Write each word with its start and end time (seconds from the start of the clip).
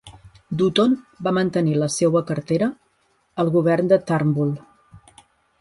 Dutton 0.61 0.95
va 1.27 1.33
mantenir 1.39 1.75
la 1.81 1.89
seua 1.97 2.23
cartera 2.31 2.71
al 3.45 3.55
govern 3.59 3.93
de 3.93 4.03
Turnbull. 4.09 4.59